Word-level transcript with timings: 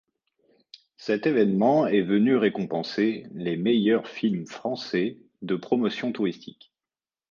Cet 0.97 1.27
événement 1.27 1.85
est 1.85 2.01
venu 2.01 2.35
récompenser 2.35 3.27
les 3.35 3.55
meilleurs 3.55 4.07
films 4.07 4.47
français 4.47 5.17
de 5.43 5.55
promotion 5.55 6.11
touristique. 6.11 6.73